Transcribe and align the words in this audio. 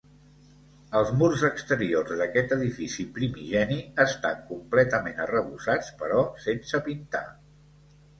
Els 0.99 1.09
murs 1.17 1.41
exteriors 1.49 2.13
d'aquest 2.21 2.55
edifici 2.55 3.05
primigeni, 3.17 3.77
estan 4.05 4.39
completament 4.47 5.21
arrebossats 5.27 5.93
però 6.01 6.25
sense 6.47 6.81
pintar. 6.89 7.23